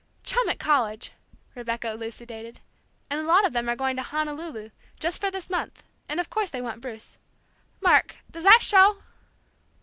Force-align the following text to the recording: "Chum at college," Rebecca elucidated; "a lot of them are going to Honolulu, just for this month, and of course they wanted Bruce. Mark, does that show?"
"Chum 0.23 0.49
at 0.49 0.57
college," 0.57 1.11
Rebecca 1.53 1.91
elucidated; 1.91 2.59
"a 3.11 3.17
lot 3.21 3.45
of 3.45 3.53
them 3.53 3.69
are 3.69 3.75
going 3.75 3.95
to 3.97 4.01
Honolulu, 4.01 4.71
just 4.99 5.21
for 5.21 5.29
this 5.29 5.47
month, 5.47 5.83
and 6.09 6.19
of 6.19 6.27
course 6.31 6.49
they 6.49 6.59
wanted 6.59 6.81
Bruce. 6.81 7.19
Mark, 7.81 8.15
does 8.31 8.43
that 8.45 8.63
show?" 8.63 9.03